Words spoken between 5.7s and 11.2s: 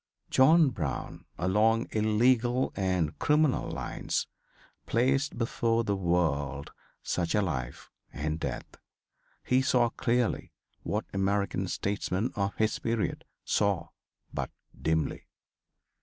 the world such a life and death. He saw clearly what